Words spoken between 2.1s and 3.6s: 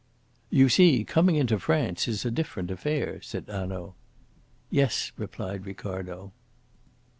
a different affair," said